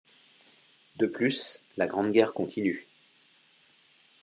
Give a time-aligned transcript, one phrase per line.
[0.97, 2.87] De plus, la Grande Guerre continue.